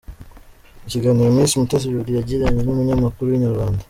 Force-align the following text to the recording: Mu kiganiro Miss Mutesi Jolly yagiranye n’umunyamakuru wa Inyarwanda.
Mu 0.81 0.87
kiganiro 0.91 1.29
Miss 1.35 1.57
Mutesi 1.59 1.91
Jolly 1.93 2.17
yagiranye 2.17 2.61
n’umunyamakuru 2.63 3.27
wa 3.29 3.35
Inyarwanda. 3.37 3.79